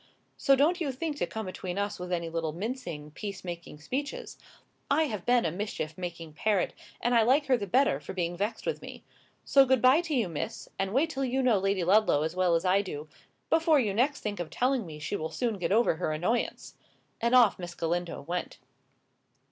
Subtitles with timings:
[0.35, 4.39] So don't you think to come between us with any little mincing, peace making speeches.
[4.89, 8.35] I have been a mischief making parrot, and I like her the better for being
[8.35, 9.03] vexed with me.
[9.45, 12.55] So good bye to you, Miss; and wait till you know Lady Ludlow as well
[12.55, 13.09] as I do,
[13.51, 16.73] before you next think of telling me she will soon get over her annoyance!"
[17.21, 18.57] And off Miss Galindo went.